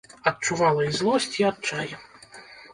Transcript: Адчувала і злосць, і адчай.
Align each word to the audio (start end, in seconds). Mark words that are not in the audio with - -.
Адчувала 0.29 0.87
і 0.87 0.95
злосць, 1.01 1.29
і 1.43 1.47
адчай. 1.53 1.89